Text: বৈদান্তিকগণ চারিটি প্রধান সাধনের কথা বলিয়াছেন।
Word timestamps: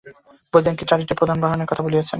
বৈদান্তিকগণ 0.53 0.89
চারিটি 0.91 1.13
প্রধান 1.19 1.37
সাধনের 1.41 1.69
কথা 1.71 1.83
বলিয়াছেন। 1.83 2.09